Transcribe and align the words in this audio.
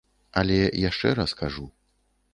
Але, 0.41 0.57
яшчэ 0.87 1.07
раз 1.19 1.31
кажу. 1.45 1.65